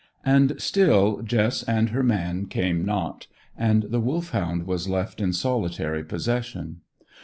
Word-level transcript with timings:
And 0.25 0.59
still 0.59 1.21
Jess 1.21 1.61
and 1.61 1.89
her 1.91 2.01
man 2.01 2.47
came 2.47 2.83
not, 2.83 3.27
and 3.55 3.83
the 3.83 3.99
Wolfhound 3.99 4.65
was 4.65 4.89
left 4.89 5.21
in 5.21 5.31
solitary 5.31 6.03
possession. 6.03 6.81